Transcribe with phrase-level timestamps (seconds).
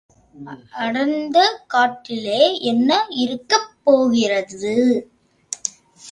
[0.83, 2.39] அனந்தங் காட்டிலே
[2.61, 2.89] என்ன
[3.15, 4.73] இருக்கப் போகிறது?